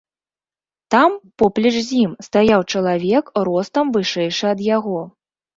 Там, 0.95 1.09
поплеч 1.41 1.73
з 1.75 1.83
ім, 2.05 2.11
стаяў 2.29 2.61
чалавек, 2.71 3.25
ростам 3.51 3.85
вышэйшы 3.99 4.45
ад 4.57 4.69
яго. 4.77 4.99